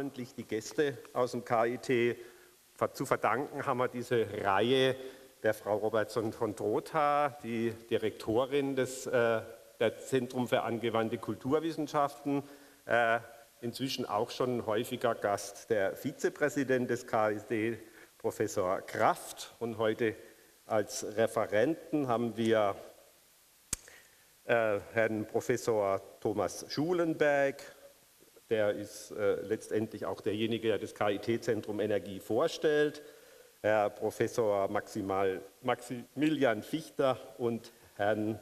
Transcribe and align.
namentlich 0.00 0.34
die 0.34 0.44
Gäste 0.44 0.96
aus 1.12 1.32
dem 1.32 1.44
KIT. 1.44 2.16
Zu 2.94 3.04
verdanken 3.04 3.66
haben 3.66 3.76
wir 3.76 3.88
diese 3.88 4.26
Reihe 4.42 4.96
der 5.42 5.52
Frau 5.52 5.76
Robertson 5.76 6.32
von 6.32 6.56
Trotha, 6.56 7.36
die 7.42 7.72
Direktorin 7.90 8.76
des 8.76 9.06
äh, 9.06 9.42
der 9.78 9.98
Zentrum 9.98 10.48
für 10.48 10.62
angewandte 10.62 11.18
Kulturwissenschaften, 11.18 12.42
äh, 12.86 13.20
inzwischen 13.60 14.06
auch 14.06 14.30
schon 14.30 14.64
häufiger 14.64 15.14
Gast 15.14 15.68
der 15.68 15.94
Vizepräsident 15.94 16.88
des 16.88 17.06
KIT, 17.06 17.78
Professor 18.16 18.80
Kraft. 18.80 19.54
Und 19.58 19.76
heute 19.76 20.16
als 20.64 21.04
Referenten 21.14 22.08
haben 22.08 22.38
wir 22.38 22.74
äh, 24.44 24.80
Herrn 24.94 25.26
Professor 25.26 26.00
Thomas 26.20 26.64
Schulenberg, 26.70 27.62
der 28.50 28.74
ist 28.74 29.12
äh, 29.12 29.40
letztendlich 29.42 30.04
auch 30.04 30.20
derjenige, 30.20 30.68
der 30.68 30.78
das 30.78 30.94
KIT-Zentrum 30.94 31.80
Energie 31.80 32.18
vorstellt, 32.18 33.02
Herr 33.62 33.90
Professor 33.90 34.68
Maximal, 34.68 35.40
Maximilian 35.62 36.62
Fichter 36.62 37.18
und 37.38 37.72
Herrn 37.94 38.40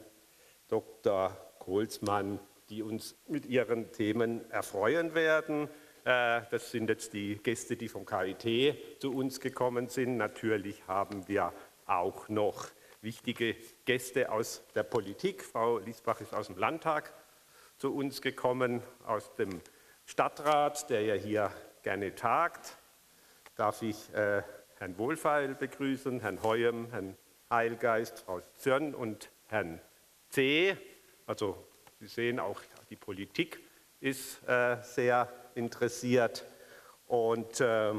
Dr. 0.68 1.36
Kohlsmann, 1.58 2.40
die 2.70 2.82
uns 2.82 3.16
mit 3.26 3.46
ihren 3.46 3.92
Themen 3.92 4.50
erfreuen 4.50 5.14
werden. 5.14 5.68
Äh, 6.04 6.42
das 6.50 6.70
sind 6.70 6.88
jetzt 6.88 7.12
die 7.12 7.36
Gäste, 7.36 7.76
die 7.76 7.88
vom 7.88 8.06
KIT 8.06 9.00
zu 9.00 9.12
uns 9.12 9.40
gekommen 9.40 9.88
sind. 9.88 10.16
Natürlich 10.16 10.86
haben 10.86 11.28
wir 11.28 11.52
auch 11.86 12.28
noch 12.28 12.68
wichtige 13.02 13.56
Gäste 13.84 14.32
aus 14.32 14.62
der 14.74 14.84
Politik. 14.84 15.44
Frau 15.44 15.78
Liesbach 15.78 16.20
ist 16.20 16.34
aus 16.34 16.46
dem 16.46 16.56
Landtag 16.56 17.12
zu 17.76 17.94
uns 17.94 18.22
gekommen, 18.22 18.82
aus 19.04 19.34
dem 19.34 19.60
Stadtrat, 20.10 20.88
der 20.88 21.02
ja 21.02 21.14
hier 21.14 21.52
gerne 21.82 22.14
tagt. 22.14 22.78
Darf 23.56 23.82
ich 23.82 24.12
äh, 24.14 24.42
Herrn 24.78 24.96
Wohlfeil 24.96 25.54
begrüßen, 25.54 26.20
Herrn 26.20 26.42
Heuem, 26.42 26.90
Herrn 26.90 27.14
Heilgeist, 27.50 28.20
Frau 28.20 28.40
Zürn 28.56 28.94
und 28.94 29.28
Herrn 29.48 29.82
C. 30.30 30.78
Also 31.26 31.62
Sie 32.00 32.06
sehen 32.06 32.40
auch, 32.40 32.58
die 32.88 32.96
Politik 32.96 33.60
ist 34.00 34.42
äh, 34.48 34.78
sehr 34.82 35.30
interessiert. 35.54 36.46
Und 37.06 37.60
äh, 37.60 37.92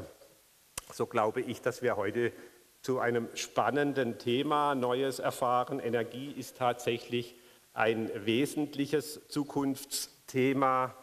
so 0.92 1.06
glaube 1.06 1.42
ich, 1.42 1.62
dass 1.62 1.84
wir 1.84 1.96
heute 1.96 2.34
zu 2.82 2.98
einem 2.98 3.30
spannenden 3.36 4.18
Thema 4.18 4.74
Neues 4.74 5.20
erfahren. 5.20 5.80
Energie 5.80 6.32
ist 6.32 6.58
tatsächlich 6.58 7.36
ein 7.74 8.10
wesentliches 8.26 9.28
Zukunftsthema. 9.28 10.96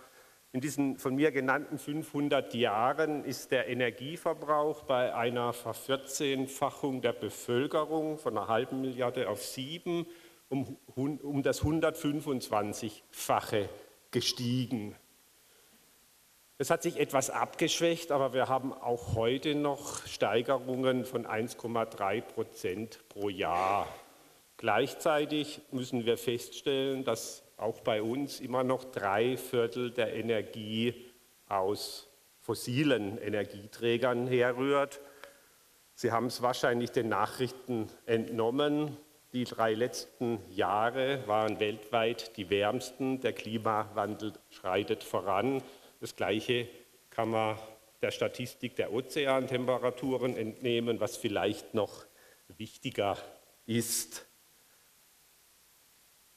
In 0.57 0.62
diesen 0.62 0.97
von 0.97 1.15
mir 1.15 1.33
genannten 1.33 1.77
500 1.77 2.55
Jahren 2.55 3.27
ist 3.27 3.51
der 3.51 3.69
Energieverbrauch 3.69 4.85
bei 4.85 5.15
einer 5.15 5.53
Vervierzehnfachung 5.53 7.03
der 7.03 7.13
Bevölkerung 7.13 8.17
von 8.17 8.39
einer 8.39 8.48
halben 8.48 8.81
Milliarde 8.81 9.29
auf 9.29 9.45
sieben 9.45 10.07
um, 10.48 10.79
um 10.95 11.43
das 11.43 11.61
125-fache 11.61 13.69
gestiegen. 14.11 14.97
Es 16.57 16.70
hat 16.70 16.83
sich 16.83 16.98
etwas 16.98 17.29
abgeschwächt, 17.29 18.11
aber 18.11 18.33
wir 18.33 18.48
haben 18.48 18.73
auch 18.73 19.15
heute 19.15 19.55
noch 19.55 20.07
Steigerungen 20.07 21.05
von 21.05 21.27
1,3 21.27 22.23
Prozent 22.23 23.07
pro 23.11 23.29
Jahr. 23.29 23.87
Gleichzeitig 24.57 25.61
müssen 25.70 26.07
wir 26.07 26.17
feststellen, 26.17 27.05
dass 27.05 27.45
auch 27.57 27.81
bei 27.81 28.03
uns 28.03 28.41
immer 28.41 28.64
noch 28.64 28.85
drei 28.85 29.36
Viertel 29.36 29.91
der 29.91 30.14
Energie 30.14 30.95
aus 31.48 32.08
fossilen 32.41 33.19
Energieträgern 33.19 34.27
herrührt. 34.27 35.01
Sie 35.95 36.13
haben 36.13 36.27
es 36.27 36.42
wahrscheinlich 36.42 36.91
den 36.91 37.08
Nachrichten 37.08 37.89
entnommen. 38.05 38.97
Die 39.33 39.45
drei 39.45 39.75
letzten 39.75 40.39
Jahre 40.51 41.27
waren 41.27 41.58
weltweit 41.58 42.36
die 42.36 42.51
wärmsten. 42.51 43.20
Der 43.20 43.33
Klimawandel 43.33 44.35
schreitet 44.51 45.03
voran. 45.03 45.63
Das 46.01 46.14
Gleiche 46.14 46.69
kann 47.11 47.30
man 47.30 47.59
der 48.03 48.11
Statistik 48.11 48.77
der 48.77 48.92
Ozeantemperaturen 48.92 50.36
entnehmen, 50.36 51.01
was 51.01 51.17
vielleicht 51.17 51.75
noch 51.75 52.05
wichtiger 52.57 53.17
ist. 53.67 54.27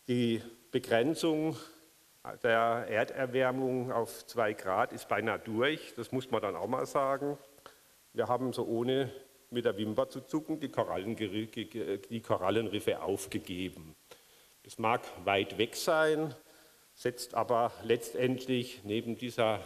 Die 0.08 0.42
Begrenzung 0.72 1.56
der 2.44 2.86
Erderwärmung 2.88 3.92
auf 3.92 4.26
zwei 4.28 4.54
Grad 4.54 4.94
ist 4.94 5.08
beinahe 5.08 5.40
durch, 5.40 5.94
das 5.96 6.12
muss 6.12 6.30
man 6.30 6.42
dann 6.42 6.56
auch 6.56 6.68
mal 6.68 6.86
sagen. 6.86 7.38
Wir 8.14 8.28
haben 8.28 8.54
so 8.54 8.66
ohne 8.66 9.12
mit 9.50 9.66
der 9.66 9.78
Wimper 9.78 10.10
zu 10.10 10.22
zucken 10.22 10.60
die, 10.60 10.70
die 10.70 12.22
Korallenriffe 12.22 13.02
aufgegeben. 13.02 13.96
Das 14.64 14.78
mag 14.78 15.02
weit 15.26 15.58
weg 15.58 15.76
sein, 15.76 16.36
setzt 16.94 17.34
aber 17.34 17.72
letztendlich 17.84 18.82
neben 18.84 19.16
dieser 19.16 19.62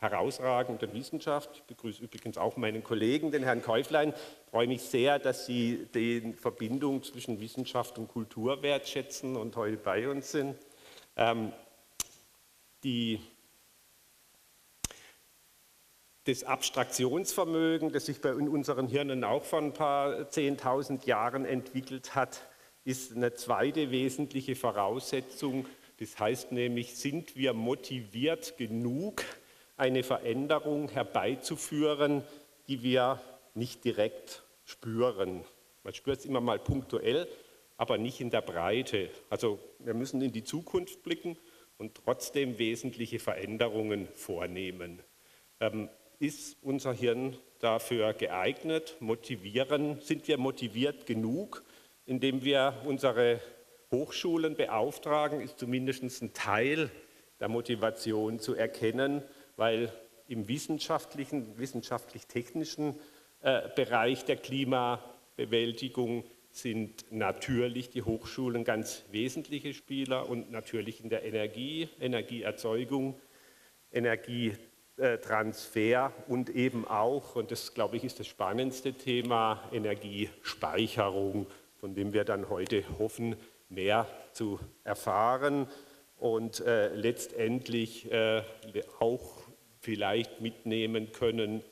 herausragenden 0.00 0.94
Wissenschaft, 0.94 1.50
ich 1.54 1.62
begrüße 1.64 2.02
übrigens 2.02 2.38
auch 2.38 2.56
meinen 2.56 2.82
Kollegen, 2.82 3.32
den 3.32 3.42
Herrn 3.42 3.60
Käuflein, 3.60 4.14
freue 4.50 4.66
mich 4.66 4.80
sehr, 4.80 5.18
dass 5.18 5.44
Sie 5.44 5.86
die 5.94 6.32
Verbindung 6.32 7.02
zwischen 7.02 7.38
Wissenschaft 7.38 7.98
und 7.98 8.08
Kultur 8.08 8.62
wertschätzen 8.62 9.36
und 9.36 9.56
heute 9.56 9.76
bei 9.76 10.08
uns 10.08 10.32
sind. 10.32 10.56
Ähm, 11.16 11.52
die, 12.82 13.20
das 16.24 16.44
Abstraktionsvermögen, 16.44 17.92
das 17.92 18.06
sich 18.06 18.22
bei 18.22 18.34
unseren 18.34 18.88
Hirnen 18.88 19.22
auch 19.22 19.44
vor 19.44 19.60
ein 19.60 19.74
paar 19.74 20.30
Zehntausend 20.30 21.04
Jahren 21.04 21.44
entwickelt 21.44 22.14
hat, 22.14 22.40
ist 22.84 23.14
eine 23.14 23.34
zweite 23.34 23.90
wesentliche 23.90 24.56
Voraussetzung. 24.56 25.66
Das 25.98 26.18
heißt 26.18 26.52
nämlich, 26.52 26.96
sind 26.96 27.36
wir 27.36 27.52
motiviert 27.52 28.56
genug, 28.56 29.22
eine 29.80 30.02
Veränderung 30.02 30.88
herbeizuführen, 30.90 32.22
die 32.68 32.82
wir 32.82 33.20
nicht 33.54 33.84
direkt 33.84 34.42
spüren. 34.64 35.44
Man 35.82 35.94
spürt 35.94 36.20
es 36.20 36.26
immer 36.26 36.40
mal 36.40 36.58
punktuell, 36.58 37.26
aber 37.78 37.96
nicht 37.96 38.20
in 38.20 38.30
der 38.30 38.42
Breite. 38.42 39.08
Also 39.30 39.58
wir 39.78 39.94
müssen 39.94 40.20
in 40.20 40.32
die 40.32 40.44
Zukunft 40.44 41.02
blicken 41.02 41.38
und 41.78 41.94
trotzdem 42.04 42.58
wesentliche 42.58 43.18
Veränderungen 43.18 44.06
vornehmen. 44.14 45.02
Ähm, 45.60 45.88
ist 46.18 46.58
unser 46.62 46.92
Hirn 46.92 47.38
dafür 47.58 48.12
geeignet? 48.12 48.96
Motivieren? 49.00 49.98
Sind 50.02 50.28
wir 50.28 50.36
motiviert 50.36 51.06
genug, 51.06 51.64
indem 52.04 52.44
wir 52.44 52.74
unsere 52.84 53.40
Hochschulen 53.90 54.56
beauftragen, 54.56 55.40
ist 55.40 55.58
zumindest 55.58 56.02
ein 56.22 56.34
Teil 56.34 56.90
der 57.40 57.48
Motivation 57.48 58.38
zu 58.38 58.54
erkennen, 58.54 59.22
weil 59.60 59.92
im 60.26 60.48
wissenschaftlichen, 60.48 61.56
wissenschaftlich-technischen 61.58 62.94
äh, 63.42 63.68
Bereich 63.76 64.24
der 64.24 64.36
Klimabewältigung 64.36 66.24
sind 66.50 67.04
natürlich 67.12 67.90
die 67.90 68.00
Hochschulen 68.00 68.64
ganz 68.64 69.04
wesentliche 69.10 69.74
Spieler 69.74 70.30
und 70.30 70.50
natürlich 70.50 71.04
in 71.04 71.10
der 71.10 71.24
Energie, 71.24 71.90
Energieerzeugung, 72.00 73.20
Energietransfer 73.92 76.10
und 76.26 76.48
eben 76.48 76.88
auch, 76.88 77.36
und 77.36 77.50
das 77.50 77.74
glaube 77.74 77.98
ich 77.98 78.04
ist 78.04 78.18
das 78.18 78.28
spannendste 78.28 78.94
Thema, 78.94 79.62
Energiespeicherung, 79.72 81.46
von 81.76 81.94
dem 81.94 82.14
wir 82.14 82.24
dann 82.24 82.48
heute 82.48 82.82
hoffen, 82.98 83.36
mehr 83.68 84.06
zu 84.32 84.58
erfahren. 84.84 85.66
Und 86.18 86.60
äh, 86.60 86.94
letztendlich 86.94 88.10
äh, 88.10 88.42
auch 88.98 89.39
vielleicht 89.80 90.40
mitnehmen 90.40 91.12
können, 91.12 91.62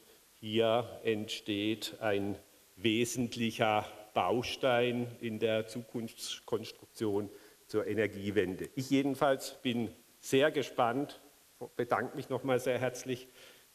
hier 0.40 1.00
entsteht 1.04 1.96
ein 2.00 2.36
wesentlicher 2.76 3.86
Baustein 4.14 5.06
in 5.20 5.38
der 5.38 5.66
Zukunftskonstruktion 5.66 7.30
zur 7.66 7.86
Energiewende. 7.86 8.70
Ich 8.74 8.90
jedenfalls 8.90 9.60
bin 9.62 9.94
sehr 10.20 10.50
gespannt, 10.50 11.20
bedanke 11.76 12.16
mich 12.16 12.28
nochmal 12.28 12.60
sehr 12.60 12.78
herzlich. 12.78 13.28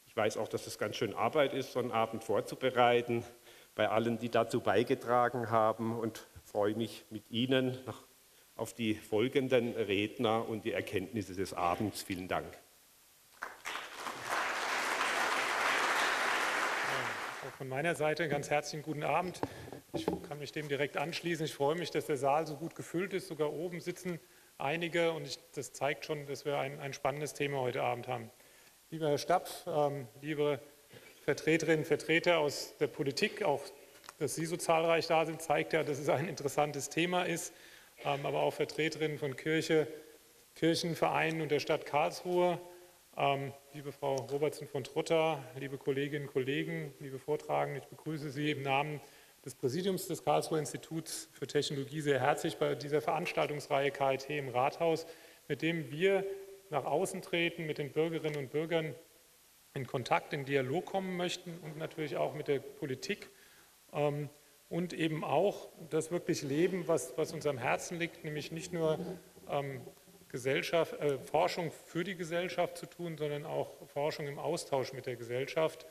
Ich 0.06 0.16
weiß 0.16 0.36
auch, 0.36 0.48
dass 0.48 0.66
es 0.66 0.78
ganz 0.78 0.96
schön 0.96 1.14
Arbeit 1.14 1.54
ist, 1.54 1.72
so 1.72 1.78
einen 1.78 1.92
Abend 1.92 2.24
vorzubereiten, 2.24 3.24
bei 3.74 3.88
allen, 3.88 4.18
die 4.18 4.30
dazu 4.30 4.60
beigetragen 4.60 5.50
haben 5.50 5.98
und 5.98 6.26
freue 6.44 6.74
mich 6.74 7.04
mit 7.10 7.30
Ihnen 7.30 7.78
auf 8.56 8.72
die 8.72 8.94
folgenden 8.94 9.74
Redner 9.74 10.48
und 10.48 10.64
die 10.64 10.72
Erkenntnisse 10.72 11.34
des 11.34 11.52
Abends. 11.54 12.02
Vielen 12.02 12.28
Dank. 12.28 12.46
Auch 17.43 17.43
von 17.56 17.68
meiner 17.68 17.94
Seite 17.94 18.24
einen 18.24 18.32
ganz 18.32 18.50
herzlichen 18.50 18.82
guten 18.82 19.04
Abend. 19.04 19.40
Ich 19.92 20.06
kann 20.28 20.40
mich 20.40 20.50
dem 20.50 20.68
direkt 20.68 20.96
anschließen. 20.96 21.46
Ich 21.46 21.54
freue 21.54 21.76
mich, 21.76 21.90
dass 21.90 22.06
der 22.06 22.16
Saal 22.16 22.46
so 22.46 22.56
gut 22.56 22.74
gefüllt 22.74 23.12
ist. 23.12 23.28
Sogar 23.28 23.52
oben 23.52 23.80
sitzen 23.80 24.18
einige 24.58 25.12
und 25.12 25.26
ich, 25.26 25.38
das 25.54 25.72
zeigt 25.72 26.04
schon, 26.04 26.26
dass 26.26 26.44
wir 26.44 26.58
ein, 26.58 26.80
ein 26.80 26.92
spannendes 26.92 27.32
Thema 27.32 27.60
heute 27.60 27.82
Abend 27.82 28.08
haben. 28.08 28.30
Lieber 28.90 29.08
Herr 29.08 29.18
Stapf, 29.18 29.66
ähm, 29.68 30.08
liebe 30.20 30.58
Vertreterinnen 31.24 31.80
und 31.80 31.86
Vertreter 31.86 32.38
aus 32.38 32.74
der 32.80 32.88
Politik, 32.88 33.44
auch 33.44 33.62
dass 34.18 34.34
Sie 34.34 34.46
so 34.46 34.56
zahlreich 34.56 35.06
da 35.06 35.24
sind, 35.24 35.40
zeigt 35.40 35.72
ja, 35.72 35.84
dass 35.84 35.98
es 35.98 36.08
ein 36.08 36.28
interessantes 36.28 36.88
Thema 36.88 37.22
ist. 37.22 37.52
Ähm, 38.04 38.26
aber 38.26 38.42
auch 38.42 38.54
Vertreterinnen 38.54 39.18
von 39.18 39.36
Kirche, 39.36 39.86
Kirchenvereinen 40.56 41.40
und 41.40 41.52
der 41.52 41.60
Stadt 41.60 41.86
Karlsruhe, 41.86 42.60
liebe 43.72 43.92
Frau 43.92 44.16
Robertson 44.16 44.66
von 44.66 44.82
Trutter, 44.82 45.40
liebe 45.56 45.78
Kolleginnen 45.78 46.26
und 46.26 46.32
Kollegen, 46.32 46.92
liebe 46.98 47.20
Vortragende, 47.20 47.80
ich 47.80 47.86
begrüße 47.86 48.30
Sie 48.30 48.50
im 48.50 48.62
Namen 48.62 49.00
des 49.44 49.54
Präsidiums 49.54 50.08
des 50.08 50.24
Karlsruher 50.24 50.58
Instituts 50.58 51.28
für 51.32 51.46
Technologie 51.46 52.00
sehr 52.00 52.18
herzlich 52.18 52.56
bei 52.56 52.74
dieser 52.74 53.00
Veranstaltungsreihe 53.00 53.92
KIT 53.92 54.30
im 54.30 54.48
Rathaus, 54.48 55.06
mit 55.46 55.62
dem 55.62 55.92
wir 55.92 56.24
nach 56.70 56.84
außen 56.84 57.22
treten, 57.22 57.66
mit 57.66 57.78
den 57.78 57.92
Bürgerinnen 57.92 58.36
und 58.36 58.50
Bürgern 58.50 58.96
in 59.74 59.86
Kontakt, 59.86 60.32
in 60.32 60.44
Dialog 60.44 60.86
kommen 60.86 61.16
möchten 61.16 61.56
und 61.62 61.78
natürlich 61.78 62.16
auch 62.16 62.34
mit 62.34 62.48
der 62.48 62.58
Politik 62.58 63.30
ähm, 63.92 64.28
und 64.68 64.92
eben 64.92 65.22
auch 65.22 65.68
das 65.88 66.10
wirklich 66.10 66.42
leben, 66.42 66.88
was, 66.88 67.16
was 67.16 67.32
uns 67.32 67.46
am 67.46 67.58
Herzen 67.58 67.96
liegt, 67.96 68.24
nämlich 68.24 68.50
nicht 68.50 68.72
nur 68.72 68.98
ähm, 69.48 69.82
Gesellschaft, 70.34 70.94
äh, 70.94 71.16
Forschung 71.16 71.70
für 71.70 72.02
die 72.02 72.16
Gesellschaft 72.16 72.76
zu 72.76 72.86
tun, 72.86 73.16
sondern 73.16 73.46
auch 73.46 73.70
Forschung 73.86 74.26
im 74.26 74.40
Austausch 74.40 74.92
mit 74.92 75.06
der 75.06 75.14
Gesellschaft. 75.14 75.86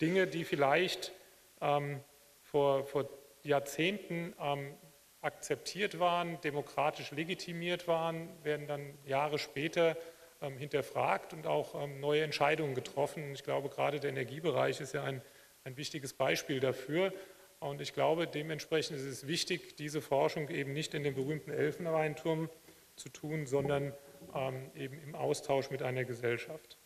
Dinge, 0.00 0.26
die 0.26 0.42
vielleicht 0.42 1.12
ähm, 1.60 2.00
vor, 2.42 2.84
vor, 2.86 3.08
Jahrzehnten 3.44 4.34
ähm, 4.40 4.74
akzeptiert 5.20 6.00
waren, 6.00 6.40
demokratisch 6.40 7.12
legitimiert 7.12 7.86
waren, 7.86 8.28
werden 8.42 8.66
dann 8.66 8.98
Jahre 9.06 9.38
später 9.38 9.96
ähm, 10.42 10.56
hinterfragt 10.56 11.32
und 11.32 11.46
auch 11.46 11.80
ähm, 11.80 12.00
neue 12.00 12.24
Entscheidungen 12.24 12.74
getroffen. 12.74 13.32
Ich 13.32 13.44
glaube, 13.44 13.68
gerade 13.68 14.00
der 14.00 14.10
Energiebereich 14.10 14.80
ist 14.80 14.94
ja 14.94 15.04
ein, 15.04 15.22
ein 15.62 15.76
wichtiges 15.76 16.14
Beispiel 16.14 16.58
dafür. 16.58 17.12
Und 17.60 17.80
ich 17.80 17.92
glaube, 17.92 18.26
dementsprechend 18.26 18.96
ist 18.96 19.04
es 19.04 19.28
wichtig, 19.28 19.76
diese 19.76 20.00
Forschung 20.00 20.48
eben 20.48 20.72
nicht 20.72 20.94
in 20.94 21.04
dem 21.04 21.14
berühmten 21.14 21.52
Elfenbeinturm 21.52 22.48
zu 22.48 22.63
tun, 23.08 23.46
sondern 23.46 23.92
ähm, 24.34 24.70
eben 24.74 24.98
im 25.02 25.14
Austausch 25.14 25.70
mit 25.70 25.82
einer 25.82 26.04
Gesellschaft. 26.04 26.78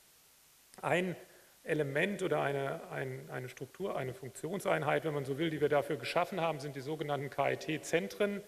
Ein 0.81 1.17
Element 1.63 2.23
oder 2.23 2.41
eine, 2.41 2.89
ein, 2.91 3.29
eine 3.31 3.49
Struktur, 3.49 3.97
eine 3.97 4.15
Funktionseinheit, 4.15 5.05
wenn 5.05 5.15
man 5.15 5.25
so 5.25 5.39
will, 5.39 5.51
die 5.51 5.61
wir 5.61 5.69
dafür 5.69 5.97
geschaffen 5.97 6.41
haben, 6.41 6.61
sind 6.61 6.77
die 6.77 6.81
sogenannten 6.81 7.31
KIT-Zentren, 7.31 8.43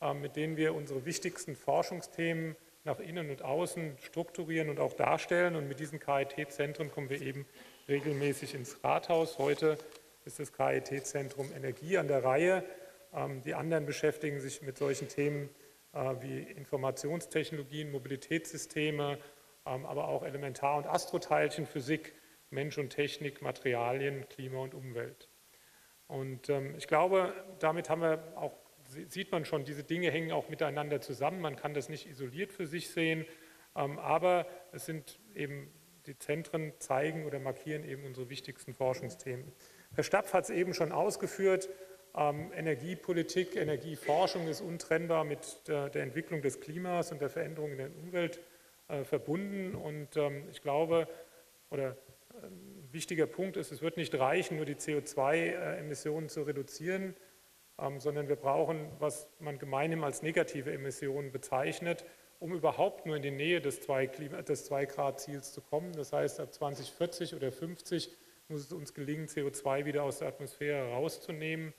äh, 0.00 0.14
mit 0.14 0.36
denen 0.36 0.56
wir 0.56 0.74
unsere 0.74 1.04
wichtigsten 1.04 1.56
Forschungsthemen 1.56 2.56
nach 2.84 3.00
innen 3.00 3.30
und 3.30 3.42
außen 3.42 3.96
strukturieren 3.98 4.68
und 4.70 4.78
auch 4.78 4.92
darstellen. 4.92 5.56
Und 5.56 5.68
mit 5.68 5.80
diesen 5.80 5.98
KIT-Zentren 5.98 6.90
kommen 6.90 7.10
wir 7.10 7.20
eben 7.20 7.46
regelmäßig 7.88 8.54
ins 8.54 8.82
Rathaus. 8.84 9.38
Heute 9.38 9.78
ist 10.24 10.38
das 10.38 10.52
KIT-Zentrum 10.52 11.52
Energie 11.54 11.98
an 11.98 12.08
der 12.08 12.24
Reihe. 12.24 12.64
Ähm, 13.14 13.42
die 13.42 13.54
anderen 13.54 13.86
beschäftigen 13.86 14.40
sich 14.40 14.62
mit 14.62 14.76
solchen 14.76 15.08
Themen 15.08 15.48
wie 16.20 16.42
Informationstechnologien, 16.42 17.90
Mobilitätssysteme, 17.90 19.18
ähm, 19.64 19.86
aber 19.86 20.08
auch 20.08 20.22
Elementar- 20.22 20.76
und 20.78 20.86
Astroteilchenphysik, 20.86 22.14
Mensch 22.50 22.78
und 22.78 22.90
Technik, 22.90 23.42
Materialien, 23.42 24.28
Klima 24.28 24.58
und 24.58 24.74
Umwelt. 24.74 25.28
Und 26.06 26.48
ähm, 26.48 26.74
ich 26.76 26.86
glaube, 26.86 27.32
damit 27.58 27.90
haben 27.90 28.02
wir 28.02 28.32
auch, 28.36 28.52
sieht 29.08 29.32
man 29.32 29.44
schon, 29.44 29.64
diese 29.64 29.82
Dinge 29.82 30.10
hängen 30.10 30.30
auch 30.30 30.48
miteinander 30.48 31.00
zusammen. 31.00 31.40
Man 31.40 31.56
kann 31.56 31.74
das 31.74 31.88
nicht 31.88 32.06
isoliert 32.06 32.52
für 32.52 32.66
sich 32.66 32.90
sehen, 32.90 33.26
aber 33.74 34.46
es 34.72 34.86
sind 34.86 35.18
eben 35.34 35.70
die 36.06 36.18
Zentren 36.18 36.72
zeigen 36.78 37.26
oder 37.26 37.38
markieren 37.40 37.84
eben 37.84 38.04
unsere 38.04 38.30
wichtigsten 38.30 38.72
Forschungsthemen. 38.72 39.52
Herr 39.94 40.04
Stapf 40.04 40.32
hat 40.32 40.44
es 40.44 40.50
eben 40.50 40.72
schon 40.72 40.92
ausgeführt. 40.92 41.68
Ähm, 42.16 42.50
Energiepolitik, 42.54 43.56
Energieforschung 43.56 44.48
ist 44.48 44.62
untrennbar 44.62 45.24
mit 45.24 45.68
der, 45.68 45.90
der, 45.90 46.02
Entwicklung 46.02 46.40
des 46.40 46.60
Klimas 46.60 47.12
und 47.12 47.20
der 47.20 47.28
Veränderung 47.28 47.72
in 47.72 47.78
der 47.78 47.90
Umwelt 48.02 48.40
äh, 48.88 49.04
verbunden. 49.04 49.74
Und 49.74 50.16
ähm, 50.16 50.44
ich 50.50 50.62
glaube, 50.62 51.08
oder 51.68 51.90
äh, 51.90 52.46
ein 52.46 52.88
wichtiger 52.90 53.26
Punkt 53.26 53.58
ist, 53.58 53.70
es 53.70 53.82
wird 53.82 53.98
nicht 53.98 54.14
reichen, 54.14 54.56
nur 54.56 54.64
die 54.64 54.76
CO2-Emissionen 54.76 56.30
zu 56.30 56.44
reduzieren, 56.44 57.14
ähm, 57.78 58.00
sondern 58.00 58.28
wir 58.28 58.36
brauchen, 58.36 58.88
was 58.98 59.28
man 59.38 59.58
gemeinhin 59.58 60.02
als 60.02 60.22
negative 60.22 60.72
Emissionen 60.72 61.32
bezeichnet, 61.32 62.06
um 62.40 62.54
überhaupt 62.54 63.04
nur 63.04 63.16
in 63.16 63.22
die 63.22 63.30
Nähe 63.30 63.60
des 63.60 63.86
2-Grad-Ziels 63.86 65.52
zu 65.52 65.60
kommen. 65.60 65.92
Das 65.92 66.14
heißt, 66.14 66.40
ab 66.40 66.54
2040 66.54 67.34
oder 67.34 67.52
50 67.52 68.10
muss 68.48 68.60
es 68.60 68.72
uns 68.72 68.94
gelingen, 68.94 69.26
CO2 69.26 69.84
wieder 69.84 70.02
aus 70.02 70.20
der 70.20 70.28
Atmosphäre 70.28 70.92
rauszunehmen 70.92 71.74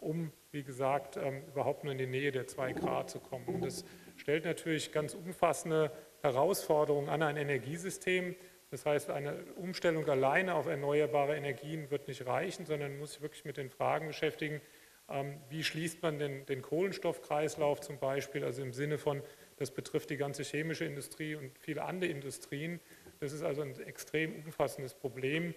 um, 0.00 0.32
wie 0.50 0.62
gesagt, 0.62 1.16
ähm, 1.16 1.42
überhaupt 1.46 1.84
nur 1.84 1.92
in 1.92 1.98
die 1.98 2.06
Nähe 2.06 2.32
der 2.32 2.46
zwei 2.46 2.72
Grad 2.72 3.10
zu 3.10 3.20
kommen. 3.20 3.46
Und 3.46 3.64
das 3.64 3.84
stellt 4.16 4.44
natürlich 4.44 4.92
ganz 4.92 5.14
umfassende 5.14 5.92
Herausforderungen 6.22 7.08
an 7.08 7.22
ein 7.22 7.36
Energiesystem. 7.36 8.34
Das 8.70 8.86
heißt, 8.86 9.10
eine 9.10 9.44
Umstellung 9.56 10.08
alleine 10.08 10.54
auf 10.54 10.66
erneuerbare 10.66 11.36
Energien 11.36 11.90
wird 11.90 12.08
nicht 12.08 12.26
reichen, 12.26 12.66
sondern 12.66 12.98
muss 12.98 13.14
sich 13.14 13.22
wirklich 13.22 13.44
mit 13.44 13.56
den 13.56 13.68
Fragen 13.68 14.06
beschäftigen, 14.06 14.60
ähm, 15.08 15.38
wie 15.48 15.64
schließt 15.64 16.02
man 16.02 16.18
den, 16.18 16.46
den 16.46 16.62
Kohlenstoffkreislauf 16.62 17.80
zum 17.80 17.98
Beispiel, 17.98 18.44
also 18.44 18.62
im 18.62 18.72
Sinne 18.72 18.96
von, 18.96 19.22
das 19.56 19.72
betrifft 19.72 20.10
die 20.10 20.16
ganze 20.16 20.44
chemische 20.44 20.84
Industrie 20.84 21.34
und 21.34 21.58
viele 21.58 21.84
andere 21.84 22.10
Industrien. 22.10 22.80
Das 23.18 23.32
ist 23.32 23.42
also 23.42 23.62
ein 23.62 23.78
extrem 23.80 24.34
umfassendes 24.36 24.94
Problem 24.94 25.54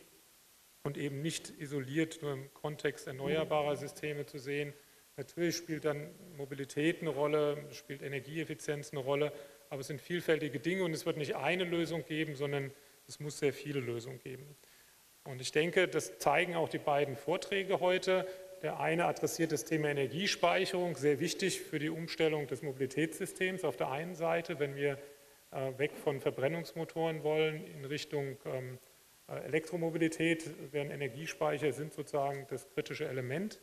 und 0.83 0.97
eben 0.97 1.21
nicht 1.21 1.49
isoliert 1.59 2.21
nur 2.21 2.33
im 2.33 2.53
Kontext 2.53 3.07
erneuerbarer 3.07 3.77
Systeme 3.77 4.25
zu 4.25 4.37
sehen. 4.37 4.73
Natürlich 5.15 5.55
spielt 5.55 5.85
dann 5.85 6.09
Mobilität 6.37 7.01
eine 7.01 7.09
Rolle, 7.09 7.65
spielt 7.71 8.01
Energieeffizienz 8.01 8.91
eine 8.91 8.99
Rolle, 8.99 9.31
aber 9.69 9.81
es 9.81 9.87
sind 9.87 10.01
vielfältige 10.01 10.59
Dinge 10.59 10.83
und 10.83 10.93
es 10.93 11.05
wird 11.05 11.17
nicht 11.17 11.35
eine 11.35 11.63
Lösung 11.63 12.05
geben, 12.05 12.35
sondern 12.35 12.71
es 13.07 13.19
muss 13.19 13.39
sehr 13.39 13.53
viele 13.53 13.79
Lösungen 13.79 14.19
geben. 14.19 14.55
Und 15.23 15.39
ich 15.39 15.51
denke, 15.53 15.87
das 15.87 16.17
zeigen 16.17 16.55
auch 16.55 16.67
die 16.67 16.79
beiden 16.79 17.15
Vorträge 17.15 17.79
heute. 17.79 18.27
Der 18.61 18.79
eine 18.79 19.05
adressiert 19.05 19.51
das 19.51 19.63
Thema 19.65 19.89
Energiespeicherung, 19.89 20.95
sehr 20.95 21.19
wichtig 21.19 21.61
für 21.61 21.79
die 21.79 21.89
Umstellung 21.89 22.47
des 22.47 22.61
Mobilitätssystems 22.61 23.63
auf 23.63 23.77
der 23.77 23.89
einen 23.91 24.15
Seite, 24.15 24.59
wenn 24.59 24.75
wir 24.75 24.97
äh, 25.51 25.77
weg 25.77 25.91
von 25.95 26.19
Verbrennungsmotoren 26.19 27.23
wollen 27.23 27.65
in 27.67 27.85
Richtung 27.85 28.37
ähm, 28.45 28.75
äh, 28.75 28.92
Elektromobilität, 29.37 30.49
während 30.71 30.91
Energiespeicher 30.91 31.71
sind 31.71 31.93
sozusagen 31.93 32.45
das 32.49 32.69
kritische 32.69 33.07
Element. 33.07 33.59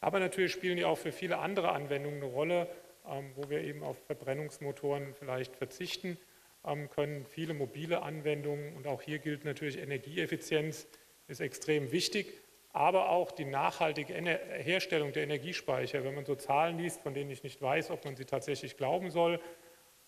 Aber 0.00 0.20
natürlich 0.20 0.52
spielen 0.52 0.76
die 0.76 0.84
auch 0.84 0.98
für 0.98 1.12
viele 1.12 1.38
andere 1.38 1.72
Anwendungen 1.72 2.22
eine 2.22 2.30
Rolle, 2.30 2.68
ähm, 3.06 3.32
wo 3.36 3.48
wir 3.48 3.62
eben 3.62 3.82
auf 3.82 3.96
Verbrennungsmotoren 4.06 5.14
vielleicht 5.14 5.56
verzichten 5.56 6.18
ähm, 6.64 6.88
können. 6.90 7.24
Viele 7.26 7.54
mobile 7.54 8.02
Anwendungen 8.02 8.74
und 8.76 8.86
auch 8.86 9.02
hier 9.02 9.18
gilt 9.18 9.44
natürlich 9.44 9.78
Energieeffizienz 9.78 10.86
ist 11.26 11.40
extrem 11.40 11.90
wichtig, 11.90 12.34
aber 12.72 13.08
auch 13.08 13.30
die 13.32 13.44
nachhaltige 13.44 14.12
Herstellung 14.12 15.12
der 15.12 15.22
Energiespeicher. 15.22 16.04
Wenn 16.04 16.14
man 16.14 16.26
so 16.26 16.34
Zahlen 16.34 16.76
liest, 16.76 17.00
von 17.00 17.14
denen 17.14 17.30
ich 17.30 17.42
nicht 17.42 17.62
weiß, 17.62 17.90
ob 17.90 18.04
man 18.04 18.16
sie 18.16 18.24
tatsächlich 18.24 18.76
glauben 18.76 19.10
soll, 19.10 19.40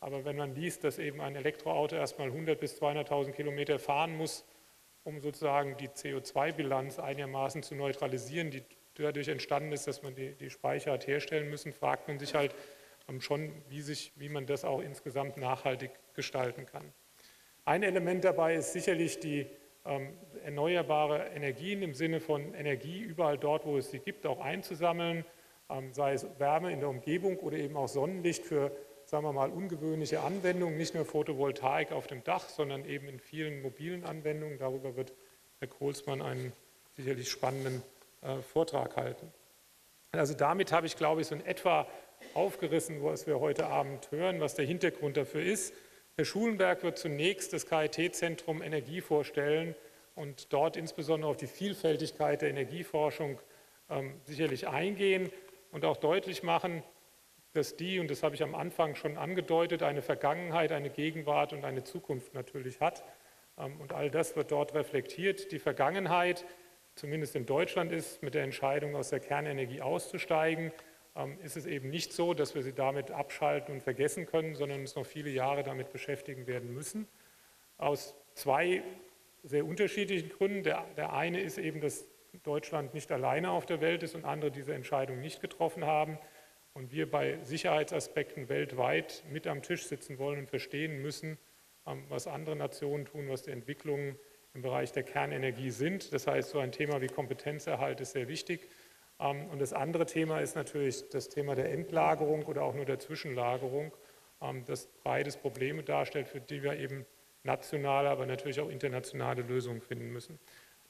aber 0.01 0.25
wenn 0.25 0.37
man 0.37 0.55
liest, 0.55 0.85
dass 0.85 0.99
eben 0.99 1.21
ein 1.21 1.37
Elektroauto 1.37 1.97
erstmal 1.97 2.29
100 2.29 2.61
bis 2.61 2.81
200.000 2.81 3.33
Kilometer 3.33 3.79
fahren 3.79 4.17
muss, 4.17 4.45
um 5.07 5.21
sozusagen 5.21 5.77
die 5.77 5.89
CO2-Bilanz 5.89 6.99
einigermaßen 6.99 7.63
zu 7.63 7.77
neutralisieren, 7.77 8.51
die 8.51 8.63
dadurch 8.95 9.29
entstanden 9.29 9.73
ist, 9.73 9.87
dass 9.87 10.03
man 10.03 10.15
die, 10.15 10.35
die 10.35 10.51
Speicher 10.51 10.93
hat 10.93 11.07
herstellen 11.07 11.49
müssen, 11.49 11.73
fragt 11.73 12.09
man 12.09 12.19
sich 12.19 12.35
halt 12.35 12.55
ähm, 13.09 13.21
schon, 13.21 13.53
wie, 13.69 13.83
sich, 13.83 14.13
wie 14.17 14.29
man 14.29 14.47
das 14.47 14.65
auch 14.65 14.81
insgesamt 14.81 15.37
nachhaltig 15.37 15.93
gestalten 16.15 16.67
kann. 16.67 16.93
Ein 17.65 17.85
Element 17.85 18.25
dabei 18.25 18.57
ist 18.57 18.73
sicherlich 18.73 19.21
die 19.21 19.47
ähm, 19.85 20.15
erneuerbare 20.43 21.29
Energien 21.29 21.83
im 21.83 21.95
Sinne 21.95 22.19
von 22.19 22.55
Energie 22.55 23.01
überall 23.01 23.39
dort, 23.39 23.65
wo 23.65 23.77
es 23.77 23.91
sie 23.93 24.01
gibt, 24.01 24.27
auch 24.27 24.41
einzusammeln, 24.41 25.25
ähm, 25.71 25.93
sei 25.93 26.15
es 26.15 26.27
Wärme 26.39 26.73
in 26.73 26.81
der 26.81 26.89
Umgebung 26.89 27.39
oder 27.39 27.57
eben 27.59 27.77
auch 27.77 27.89
Sonnenlicht 27.89 28.45
für 28.45 28.73
sagen 29.07 29.25
wir 29.25 29.33
mal, 29.33 29.51
ungewöhnliche 29.51 30.21
Anwendungen, 30.21 30.77
nicht 30.77 30.95
nur 30.95 31.05
Photovoltaik 31.05 31.93
auf 31.93 32.09
dem 32.09 32.25
Dach, 32.25 32.49
sondern 32.49 32.85
eben 32.85 33.09
in 33.09 33.21
vielen 33.21 33.63
mobilen 33.63 34.05
Anwendungen. 34.05 34.59
Darüber 34.59 34.97
wird 34.97 35.13
Herr 35.61 35.69
Kohlsmann 35.69 36.21
einen 36.21 36.53
sicherlich 36.97 37.31
spannenden 37.31 37.83
äh, 38.23 38.39
Vortrag 38.43 38.97
halten. 38.97 39.33
Also 40.13 40.35
damit 40.35 40.73
habe 40.73 40.87
ich, 40.87 40.97
glaube 40.97 41.21
ich, 41.21 41.29
so 41.29 41.37
in 41.37 41.47
etwa 41.47 41.87
aufgerissen, 42.35 43.03
was 43.03 43.27
wir 43.27 43.39
heute 43.39 43.67
Abend 43.67 44.11
hören, 44.11 44.41
was 44.41 44.55
der 44.55 44.65
Hintergrund 44.65 45.17
dafür 45.17 45.43
ist. 45.43 45.73
Herr 46.17 46.25
Schulenberg 46.25 46.83
wird 46.83 46.99
zunächst 46.99 47.53
das 47.53 47.67
KIT-Zentrum 47.67 48.63
Energie 48.63 49.03
vorstellen 49.03 49.75
und 50.15 50.53
dort 50.53 50.77
insbesondere 50.77 51.31
auf 51.31 51.37
die 51.37 51.47
Vielfältigkeit 51.47 52.43
der 52.43 52.51
Energieforschung 52.51 53.39
ähm, 53.89 54.15
sicherlich 54.25 54.67
eingehen 54.67 55.31
und 55.71 55.85
auch 55.85 55.99
deutlich 55.99 56.43
machen, 56.43 56.83
dass 57.57 57.77
die, 57.77 57.99
und 57.99 58.11
das 58.11 58.23
habe 58.23 58.35
ich 58.35 58.43
am 58.43 58.55
Anfang 58.55 58.95
schon 58.95 59.17
angedeutet, 59.17 59.83
eine 59.83 60.03
Vergangenheit, 60.03 60.73
eine 60.73 60.91
Gegenwart 60.91 61.53
und 61.53 61.65
eine 61.65 61.85
Zukunft 61.85 62.35
natürlich 62.35 62.81
hat. 62.81 63.05
Ähm, 63.59 63.81
und 63.81 63.93
all 63.93 64.11
das 64.11 64.37
wird 64.37 64.51
dort 64.51 64.75
reflektiert. 64.75 65.51
Die 65.53 65.59
Vergangenheit, 65.59 66.45
zumindest 66.95 67.37
in 67.37 67.47
Deutschland, 67.47 67.93
ist 67.93 68.23
mit 68.23 68.35
der 68.35 68.45
Entscheidung 68.45 68.95
aus 68.95 69.11
der 69.11 69.21
Kernenergie 69.21 69.81
auszusteigen, 69.81 70.73
ähm, 71.17 71.39
ist 71.43 71.57
es 71.57 71.67
eben 71.67 71.89
nicht 71.89 72.13
so, 72.13 72.35
dass 72.35 72.55
wir 72.55 72.63
sie 72.63 72.75
damit 72.75 73.11
abschalten 73.11 73.75
und 73.75 73.83
vergessen 73.83 74.27
können, 74.27 74.55
sondern 74.55 74.81
uns 74.81 74.95
noch 74.95 75.07
viele 75.07 75.31
Jahre 75.31 75.63
damit 75.63 75.91
beschäftigen 75.93 76.47
werden 76.47 76.73
müssen. 76.75 77.09
Aus 77.79 78.15
zwei 78.35 78.83
sehr 79.43 79.65
unterschiedlichen 79.65 80.29
Gründen. 80.29 80.63
Der, 80.63 80.85
der 80.97 81.13
eine 81.13 81.41
ist 81.41 81.59
eben, 81.59 81.81
dass 81.81 82.07
Deutschland 82.43 82.93
nicht 82.93 83.11
alleine 83.13 83.51
auf 83.51 83.65
der 83.65 83.81
Welt 83.81 84.03
ist 84.03 84.15
und 84.15 84.25
andere 84.25 84.51
diese 84.51 84.75
Entscheidung 84.75 85.21
nicht 85.21 85.41
getroffen 85.41 85.87
haben 85.87 86.19
und 86.77 86.93
wir 86.93 87.11
bei 87.11 87.39
Sicherheitsaspekten 87.43 88.51
weltweit 88.51 89.25
mit 89.31 89.47
am 89.47 89.63
Tisch 89.63 89.87
sitzen 89.87 90.19
wollen 90.19 90.41
und 90.41 90.51
verstehen 90.51 91.01
müssen, 91.01 91.39
ähm, 91.87 92.05
was 92.11 92.27
andere 92.27 92.55
Nationen 92.55 93.07
tun, 93.07 93.31
was 93.31 93.43
die 93.43 93.51
Entwicklungen 93.51 94.19
im 94.53 94.61
Bereich 94.61 94.93
der 94.93 95.03
Kernenergie 95.03 95.71
sind. 95.71 96.13
Das 96.13 96.27
heißt, 96.27 96.51
so 96.51 96.59
ein 96.59 96.73
Thema 96.73 97.01
wie 97.01 97.07
Kompetenzerhalt 97.07 98.03
ist 98.03 98.13
sehr 98.13 98.29
wichtig. 98.29 98.69
Ähm, 99.19 99.47
und 99.47 99.59
das 99.59 99.73
andere 99.73 100.05
Thema 100.05 100.41
ist 100.41 100.55
natürlich 100.55 101.09
das 101.09 101.31
Thema 101.31 101.55
der 101.55 101.73
Endlagerung 101.73 102.45
oder 102.45 102.63
auch 102.63 102.75
nur 102.75 102.85
der 102.85 102.99
Zwischenlagerung, 102.99 103.97
ähm, 104.43 104.67
das 104.67 104.87
beides 105.03 105.39
Probleme 105.39 105.83
darstellt, 105.83 106.29
für 106.29 106.43
die 106.43 106.63
wir 106.63 106.79
eben 106.79 107.07
nationale, 107.43 108.11
aber 108.11 108.27
natürlich 108.27 108.61
auch 108.61 108.69
internationale 108.69 109.41
Lösungen 109.41 109.81
finden 109.81 110.13
müssen. 110.13 110.39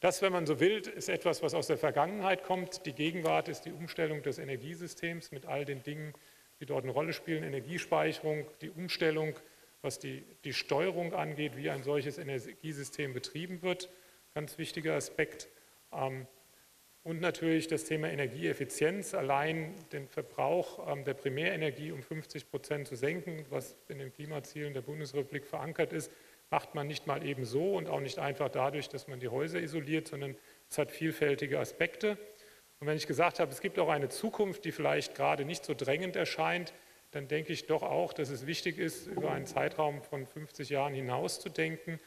Das, 0.01 0.21
wenn 0.21 0.33
man 0.33 0.47
so 0.47 0.61
will, 0.61 0.79
ist 0.79 1.09
etwas, 1.09 1.43
was 1.43 1.55
aus 1.55 1.69
der 1.69 1.79
Vergangenheit 1.79 2.43
kommt. 2.45 2.85
Die 2.85 2.93
Gegenwart 2.93 3.49
ist 3.49 3.63
die 3.63 3.73
Umstellung 3.73 4.23
des 4.23 4.39
Energiesystems 4.39 5.33
mit 5.33 5.47
all 5.47 5.65
den 5.65 5.83
Dingen, 5.83 6.13
die 6.61 6.67
dort 6.67 6.85
eine 6.85 6.93
Rolle 6.93 7.15
spielen. 7.15 7.43
Energiespeicherung, 7.43 8.47
die 8.61 8.71
Umstellung, 8.71 9.35
was 9.81 9.99
die, 9.99 10.23
die 10.45 10.53
Steuerung 10.53 11.15
angeht, 11.15 11.57
wie 11.57 11.71
ein 11.71 11.83
solches 11.83 12.19
Energiesystem 12.19 13.15
betrieben 13.15 13.63
wird. 13.63 13.89
Ganz 14.35 14.59
wichtiger 14.59 14.95
Aspekt. 14.95 15.49
Ähm, 15.93 16.27
und 17.03 17.21
natürlich 17.21 17.69
das 17.69 17.85
Thema 17.85 18.11
Energieeffizienz, 18.11 19.15
allein 19.15 19.77
den 19.93 20.09
Verbrauch 20.09 20.93
ähm, 20.93 21.05
der 21.05 21.15
Primärenergie 21.15 21.93
um 21.93 22.03
50 22.03 22.51
Prozent 22.51 22.89
zu 22.89 22.97
senken, 22.97 23.47
was 23.49 23.77
in 23.89 23.99
den 23.99 24.13
Klimazielen 24.13 24.75
der 24.75 24.83
Bundesrepublik 24.83 25.47
verankert 25.47 25.93
ist, 25.93 26.11
macht 26.51 26.75
man 26.75 26.87
nicht 26.87 27.07
mal 27.07 27.25
eben 27.27 27.45
so 27.45 27.77
und 27.77 27.89
auch 27.89 28.01
nicht 28.01 28.19
einfach 28.19 28.49
dadurch, 28.49 28.89
dass 28.89 29.09
man 29.09 29.21
die 29.21 29.29
Häuser 29.29 29.61
isoliert, 29.61 30.09
sondern 30.09 30.37
es 30.71 30.79
hat 30.79 30.91
vielfältige 30.91 31.59
Aspekte. 31.59 32.19
Und 32.79 32.87
wenn 32.87 32.97
ich 32.97 33.07
gesagt 33.07 33.41
habe, 33.41 33.51
es 33.51 33.61
gibt 33.61 33.79
auch 33.79 33.89
eine 33.89 34.09
Zukunft, 34.09 34.65
die 34.65 34.73
vielleicht 34.73 35.15
gerade 35.15 35.45
nicht 35.45 35.65
so 35.65 35.75
drängend 35.75 36.15
erscheint, 36.15 36.73
dann 37.11 37.29
denke 37.29 37.53
ich 37.53 37.67
doch 37.67 37.83
auch, 37.83 38.13
dass 38.13 38.29
es 38.29 38.47
wichtig 38.47 38.79
ist, 38.79 39.07
über 39.07 39.33
einen 39.33 39.47
Zeitraum 39.47 40.03
von 40.03 40.27
50 40.27 40.69
Jahren 40.69 40.93
hinaus 40.93 41.41
zu 41.41 41.49
denken. 41.49 41.99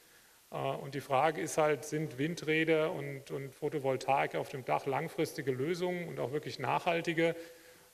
Äh, 0.52 0.56
und 0.56 0.96
die 0.96 1.02
Frage 1.02 1.42
ist 1.42 1.58
halt, 1.58 1.86
sind 1.86 2.18
Windräder 2.18 2.92
und, 2.92 3.32
und 3.32 3.54
Photovoltaik 3.54 4.36
auf 4.36 4.50
dem 4.50 4.66
Dach 4.66 4.86
langfristige 4.86 5.52
Lösungen 5.52 6.08
und 6.08 6.20
auch 6.20 6.32
wirklich 6.32 6.60
nachhaltige? 6.60 7.36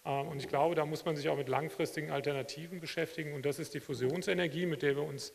Äh, 0.03 0.09
und 0.09 0.39
ich 0.39 0.47
glaube, 0.47 0.75
da 0.75 0.85
muss 0.85 1.05
man 1.05 1.15
sich 1.15 1.29
auch 1.29 1.37
mit 1.37 1.47
langfristigen 1.47 2.11
Alternativen 2.11 2.79
beschäftigen. 2.79 3.33
Und 3.33 3.45
das 3.45 3.59
ist 3.59 3.73
die 3.73 3.79
Fusionsenergie, 3.79 4.65
mit 4.65 4.81
der 4.81 4.95
wir 4.95 5.03
uns 5.03 5.33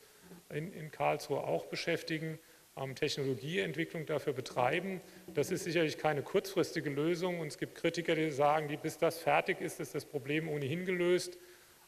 in, 0.51 0.73
in 0.73 0.91
Karlsruhe 0.91 1.45
auch 1.45 1.67
beschäftigen, 1.67 2.39
ähm, 2.77 2.95
Technologieentwicklung 2.95 4.07
dafür 4.07 4.33
betreiben. 4.33 5.01
Das 5.35 5.51
ist 5.51 5.65
sicherlich 5.65 5.99
keine 5.99 6.23
kurzfristige 6.23 6.91
Lösung 6.91 7.41
und 7.41 7.49
es 7.49 7.59
gibt 7.59 7.75
Kritiker, 7.75 8.15
die 8.15 8.31
sagen, 8.31 8.69
die, 8.69 8.77
bis 8.77 8.99
das 8.99 9.19
fertig 9.19 9.61
ist, 9.61 9.81
ist 9.81 9.95
das 9.95 10.05
Problem 10.05 10.49
ohnehin 10.49 10.87
gelöst. 10.87 11.39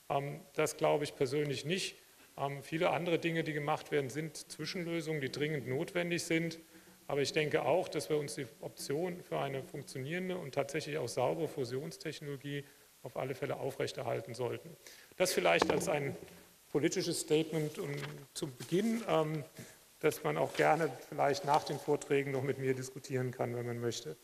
Ähm, 0.08 0.40
das 0.54 0.76
glaube 0.76 1.04
ich 1.04 1.14
persönlich 1.14 1.64
nicht. 1.64 1.96
Ähm, 2.38 2.62
viele 2.62 2.90
andere 2.90 3.18
Dinge, 3.18 3.44
die 3.44 3.52
gemacht 3.52 3.90
werden, 3.90 4.10
sind 4.10 4.36
Zwischenlösungen, 4.36 5.20
die 5.20 5.30
dringend 5.30 5.68
notwendig 5.68 6.24
sind. 6.24 6.60
Aber 7.06 7.20
ich 7.20 7.32
denke 7.32 7.62
auch, 7.62 7.88
dass 7.88 8.08
wir 8.08 8.16
uns 8.16 8.36
die 8.36 8.46
Option 8.60 9.22
für 9.22 9.38
eine 9.38 9.62
funktionierende 9.62 10.36
und 10.36 10.54
tatsächlich 10.54 10.98
auch 10.98 11.08
saubere 11.08 11.48
Fusionstechnologie 11.48 12.64
auf 13.02 13.16
alle 13.16 13.34
Fälle 13.34 13.56
aufrechterhalten 13.56 14.34
sollten. 14.34 14.76
Das 15.16 15.32
vielleicht 15.32 15.70
als 15.70 15.88
ein 15.88 16.16
politisches 16.72 17.20
Statement 17.20 17.78
zum 18.34 18.56
Beginn, 18.56 19.04
ähm, 19.06 19.44
dass 20.00 20.24
man 20.24 20.36
auch 20.36 20.54
gerne 20.54 20.90
vielleicht 21.08 21.44
nach 21.44 21.62
den 21.62 21.78
Vorträgen 21.78 22.32
noch 22.32 22.42
mit 22.42 22.58
mir 22.58 22.74
diskutieren 22.74 23.30
kann, 23.30 23.54
wenn 23.54 23.66
man 23.66 23.80
möchte. 23.80 24.16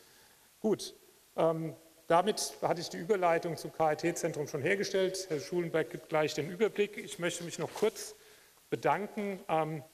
Gut, 0.60 0.94
ähm, 1.36 1.76
damit 2.08 2.54
hatte 2.62 2.80
ich 2.80 2.88
die 2.88 2.96
Überleitung 2.96 3.56
zum 3.56 3.70
KIT-Zentrum 3.72 4.48
schon 4.48 4.62
hergestellt. 4.62 5.26
Herr 5.28 5.38
Schulenberg 5.38 5.90
gibt 5.90 6.08
gleich 6.08 6.34
den 6.34 6.50
Überblick. 6.50 6.96
Ich 6.96 7.18
möchte 7.18 7.44
mich 7.44 7.58
noch 7.58 7.72
kurz 7.74 8.16
bedanken, 8.70 9.38
ähm, 9.48 9.84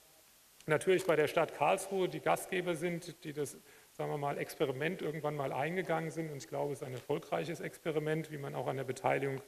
natürlich 0.66 1.04
bei 1.04 1.16
der 1.16 1.28
Stadt 1.28 1.54
Karlsruhe, 1.54 2.08
die 2.08 2.20
Gastgeber 2.20 2.76
sind, 2.76 3.22
die 3.24 3.32
das 3.32 3.58
sagen 3.96 4.10
wir 4.10 4.18
mal, 4.18 4.38
Experiment 4.38 5.02
irgendwann 5.02 5.36
mal 5.36 5.52
eingegangen 5.52 6.10
sind. 6.10 6.30
Und 6.30 6.38
ich 6.38 6.48
glaube, 6.48 6.72
es 6.72 6.80
ist 6.80 6.86
ein 6.86 6.94
erfolgreiches 6.94 7.60
Experiment, 7.60 8.30
wie 8.32 8.38
man 8.38 8.54
auch 8.54 8.66
an 8.66 8.76
der 8.76 8.84
Beteiligung 8.84 9.40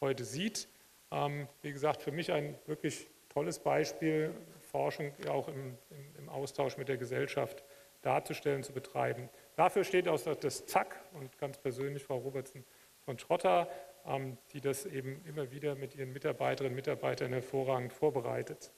heute 0.00 0.24
sieht. 0.24 0.68
Ähm, 1.12 1.46
wie 1.60 1.72
gesagt, 1.72 2.02
für 2.02 2.10
mich 2.10 2.32
ein 2.32 2.54
wirklich 2.66 3.06
tolles 3.28 3.58
Beispiel, 3.58 4.34
Forschung 4.60 5.12
auch 5.28 5.48
im, 5.48 5.76
im, 6.18 6.28
Austausch 6.30 6.78
mit 6.78 6.88
der 6.88 6.96
Gesellschaft 6.96 7.62
darzustellen, 8.00 8.62
zu 8.62 8.72
betreiben. 8.72 9.28
Dafür 9.54 9.84
steht 9.84 10.08
auch 10.08 10.18
das 10.18 10.66
ZAK 10.66 10.98
und 11.12 11.36
ganz 11.38 11.58
persönlich 11.58 12.02
Frau 12.02 12.16
Robertson 12.16 12.64
von 13.04 13.18
Schrotter, 13.18 13.68
ähm, 14.06 14.38
die 14.52 14.62
das 14.62 14.86
eben 14.86 15.22
immer 15.26 15.50
wieder 15.50 15.74
mit 15.74 15.94
ihren 15.94 16.12
Mitarbeiterinnen 16.12 16.72
und 16.72 16.76
Mitarbeitern 16.76 17.32
hervorragend 17.32 17.92
vorbereitet. 17.92 18.72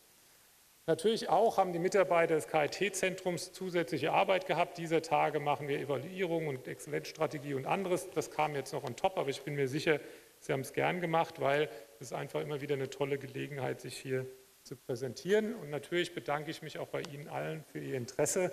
Natürlich 0.86 1.30
auch 1.30 1.56
haben 1.56 1.72
die 1.72 1.78
Mitarbeiter 1.78 2.34
des 2.34 2.48
KIT-Zentrums 2.48 3.52
zusätzliche 3.52 4.12
Arbeit 4.12 4.46
gehabt. 4.46 4.76
Dieser 4.76 5.00
Tage 5.00 5.40
machen 5.40 5.66
wir 5.66 5.78
Evaluierung 5.78 6.48
und 6.48 6.68
Exzellenzstrategie 6.68 7.54
und 7.54 7.64
anderes. 7.64 8.10
Das 8.10 8.30
kam 8.30 8.54
jetzt 8.54 8.74
noch 8.74 8.84
on 8.84 8.94
top, 8.94 9.16
aber 9.16 9.30
ich 9.30 9.40
bin 9.40 9.54
mir 9.54 9.66
sicher, 9.66 9.98
Sie 10.44 10.52
haben 10.52 10.60
es 10.60 10.74
gern 10.74 11.00
gemacht, 11.00 11.40
weil 11.40 11.70
es 12.00 12.12
einfach 12.12 12.42
immer 12.42 12.60
wieder 12.60 12.74
eine 12.74 12.90
tolle 12.90 13.16
Gelegenheit, 13.16 13.80
sich 13.80 13.96
hier 13.96 14.26
zu 14.62 14.76
präsentieren. 14.76 15.54
Und 15.54 15.70
natürlich 15.70 16.14
bedanke 16.14 16.50
ich 16.50 16.60
mich 16.60 16.78
auch 16.78 16.88
bei 16.88 17.00
Ihnen 17.00 17.28
allen 17.28 17.64
für 17.64 17.78
Ihr 17.78 17.94
Interesse, 17.94 18.52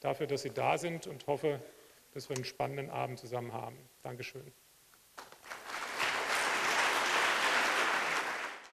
dafür, 0.00 0.26
dass 0.26 0.42
Sie 0.42 0.50
da 0.50 0.76
sind 0.76 1.06
und 1.06 1.28
hoffe, 1.28 1.62
dass 2.14 2.28
wir 2.28 2.34
einen 2.34 2.44
spannenden 2.44 2.90
Abend 2.90 3.20
zusammen 3.20 3.52
haben. 3.52 3.76
Dankeschön. 4.02 4.52